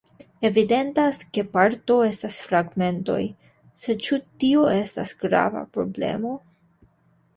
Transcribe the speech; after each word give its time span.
Evidentas, 0.47 1.19
ke 1.37 1.43
parto 1.57 1.97
estas 2.07 2.39
fragmentoj, 2.47 3.19
sed 3.83 4.01
ĉu 4.09 4.19
tio 4.45 4.67
estas 4.81 5.15
grava 5.23 5.63
problemo? 5.77 6.33